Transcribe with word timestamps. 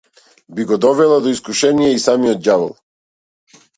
Би 0.55 0.63
го 0.69 0.77
довела 0.85 1.19
до 1.27 1.33
искушение 1.35 1.91
и 1.97 2.01
самиот 2.07 2.43
ѓавол. 2.55 2.73